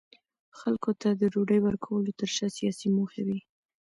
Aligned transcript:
خلکو 0.59 0.91
ته 1.01 1.09
د 1.21 1.21
ډوډۍ 1.33 1.59
ورکولو 1.63 2.15
ترشا 2.19 2.47
سیاسي 2.57 2.87
موخې 2.95 3.21
وې. 3.27 3.39